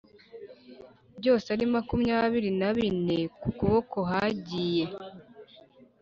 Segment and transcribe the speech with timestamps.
[1.19, 4.85] byose ari makumyabiri na bine ku kuboko hagiye